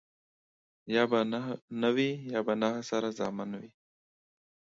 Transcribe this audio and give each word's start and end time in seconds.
يا 0.95 1.03
به 1.11 1.19
نه 1.81 1.89
وي 1.95 2.09
،يا 2.33 2.39
به 2.45 2.53
نه 2.61 2.69
سره 2.89 3.09
زامن 3.19 3.49
وي. 3.59 3.71